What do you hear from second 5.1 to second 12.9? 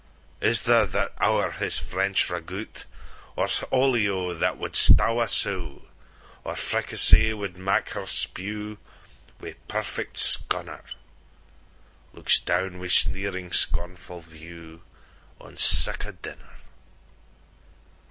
a sow, Or fricassee wad make her spewWi' perfect sconner, Looks down wi'